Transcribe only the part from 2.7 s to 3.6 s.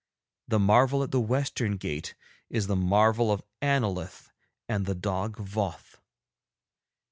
marvel of